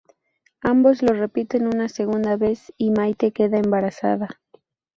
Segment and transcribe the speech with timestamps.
[0.61, 4.29] Ambos lo repiten una segunda vez y Maite queda embarazada.